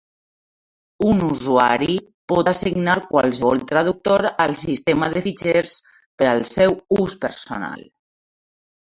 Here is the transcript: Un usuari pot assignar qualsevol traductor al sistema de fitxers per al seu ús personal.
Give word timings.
Un 1.07 1.19
usuari 1.25 1.97
pot 2.31 2.47
assignar 2.51 2.95
qualsevol 3.11 3.61
traductor 3.71 4.23
al 4.45 4.53
sistema 4.61 5.09
de 5.17 5.23
fitxers 5.27 5.75
per 6.23 6.29
al 6.31 6.41
seu 6.53 6.73
ús 7.05 7.15
personal. 7.27 7.85